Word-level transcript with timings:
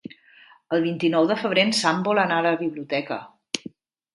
El 0.77 0.81
vint-i-nou 0.85 1.27
de 1.33 1.37
febrer 1.41 1.65
en 1.67 1.75
Sam 1.81 2.01
vol 2.09 2.23
anar 2.25 2.41
a 2.41 2.47
la 2.49 2.55
biblioteca. 2.63 3.19